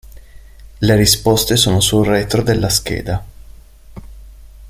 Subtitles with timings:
[0.79, 3.23] Le risposte sono sul retro della scheda.